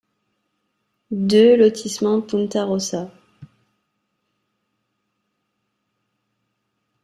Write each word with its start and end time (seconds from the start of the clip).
deux 1.11 1.55
lotissement 1.55 2.21
Punta 2.23 2.65
Rossa 2.65 3.11